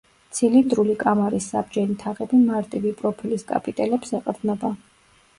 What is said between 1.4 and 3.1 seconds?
საბჯენი თაღები მარტივი